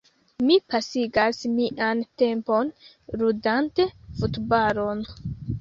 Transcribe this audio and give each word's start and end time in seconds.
Mi 0.45 0.55
pasigas 0.73 1.41
mian 1.57 2.01
tempon 2.23 2.71
ludante 3.23 3.89
futbalon. 4.23 5.07